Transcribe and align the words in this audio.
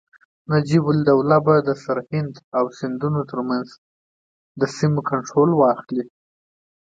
نجیب 0.51 0.83
الدوله 0.91 1.37
به 1.45 1.55
د 1.67 1.69
سرهند 1.83 2.33
او 2.57 2.65
سیندونو 2.77 3.21
ترمنځ 3.31 3.67
سیمو 4.77 5.01
کنټرول 5.09 5.49
واخلي. 5.55 6.03